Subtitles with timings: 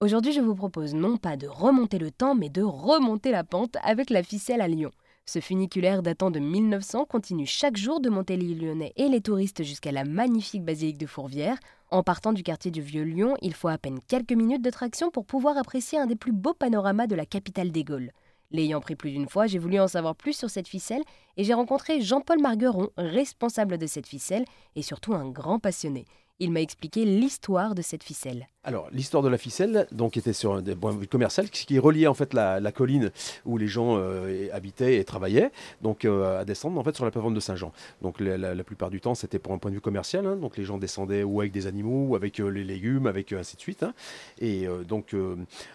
[0.00, 3.76] Aujourd'hui, je vous propose non pas de remonter le temps, mais de remonter la pente
[3.82, 4.92] avec la ficelle à Lyon.
[5.26, 9.64] Ce funiculaire datant de 1900 continue chaque jour de monter les Lyonnais et les touristes
[9.64, 11.58] jusqu'à la magnifique basilique de Fourvière.
[11.90, 15.26] En partant du quartier du Vieux-Lyon, il faut à peine quelques minutes de traction pour
[15.26, 18.12] pouvoir apprécier un des plus beaux panoramas de la capitale des Gaules.
[18.52, 21.02] L'ayant pris plus d'une fois, j'ai voulu en savoir plus sur cette ficelle
[21.36, 24.44] et j'ai rencontré Jean-Paul Margueron, responsable de cette ficelle
[24.76, 26.04] et surtout un grand passionné.
[26.38, 28.46] Il m'a expliqué l'histoire de cette ficelle.
[28.64, 32.08] Alors, l'histoire de la ficelle, donc, était sur un point de vue commercial, qui reliait
[32.08, 33.12] en fait la, colline
[33.46, 37.12] où les gens euh, habitaient et travaillaient, donc euh, à descendre en fait sur la
[37.12, 37.72] plateforme de Saint-Jean.
[38.02, 40.26] Donc, la, plupart du temps, c'était pour un point de vue commercial.
[40.26, 40.34] Hein.
[40.36, 43.54] donc, les gens descendaient ou avec des animaux, ou avec euh, les légumes, avec ainsi
[43.54, 43.84] de suite.
[43.84, 43.94] Hein.
[44.40, 45.14] et donc,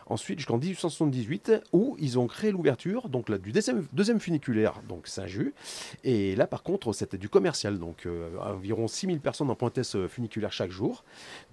[0.08, 5.54] ensuite, jusqu'en 1878, où ils ont créé l'ouverture donc du deuxième, funiculaire, donc Saint-Just.
[6.04, 7.80] Et là, par contre, c'était du commercial.
[7.80, 8.08] Donc,
[8.42, 11.06] environ 6000 personnes en pointaient ce funiculaire chaque jour.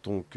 [0.02, 0.36] Donc,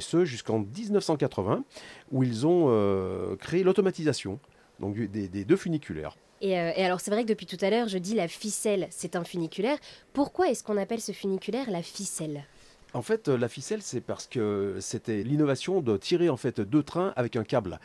[0.00, 1.64] ce jusqu'en 1980,
[2.12, 4.38] où ils ont euh, créé l'automatisation
[4.80, 6.16] donc des, deux funiculaires.
[6.40, 8.88] Et, euh, et, alors c'est vrai que depuis tout à l'heure, je dis la ficelle,
[8.90, 9.76] c'est un funiculaire.
[10.14, 12.44] Pourquoi est-ce qu'on appelle ce funiculaire la ficelle?
[12.92, 16.82] En fait, euh, la ficelle, c'est parce que c'était l'innovation de tirer en fait deux
[16.82, 17.78] trains avec un câble.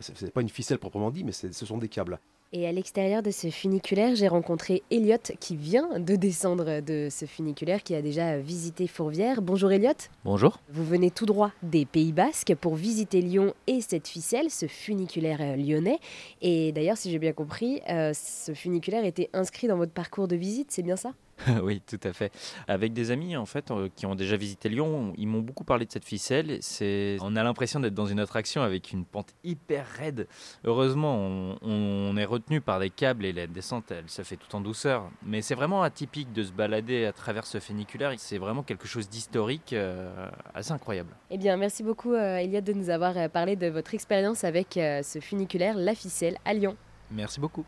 [0.00, 2.18] Ce n'est pas une ficelle proprement dit, mais ce sont des câbles.
[2.52, 7.24] Et à l'extérieur de ce funiculaire, j'ai rencontré Elliot qui vient de descendre de ce
[7.24, 9.42] funiculaire, qui a déjà visité Fourvière.
[9.42, 9.90] Bonjour Elliot.
[10.24, 10.60] Bonjour.
[10.70, 15.40] Vous venez tout droit des Pays Basques pour visiter Lyon et cette ficelle, ce funiculaire
[15.40, 15.98] euh, lyonnais.
[16.40, 20.36] Et d'ailleurs, si j'ai bien compris, euh, ce funiculaire était inscrit dans votre parcours de
[20.36, 21.12] visite, c'est bien ça?
[21.62, 22.32] oui, tout à fait.
[22.66, 25.84] Avec des amis en fait euh, qui ont déjà visité Lyon, ils m'ont beaucoup parlé
[25.84, 26.58] de cette ficelle.
[26.60, 30.26] C'est, on a l'impression d'être dans une attraction avec une pente hyper raide.
[30.64, 31.16] Heureusement,
[31.62, 35.10] on, est retenu par des câbles et la descente, elle se fait tout en douceur.
[35.22, 38.12] Mais c'est vraiment atypique de se balader à travers ce funiculaire.
[38.16, 41.10] C'est vraiment quelque chose d'historique, euh, assez incroyable.
[41.30, 45.18] Eh bien, merci beaucoup, euh, Eliade, de nous avoir parlé de votre expérience avec ce
[45.20, 46.76] funiculaire La Ficelle à Lyon.
[47.10, 47.66] Merci beaucoup.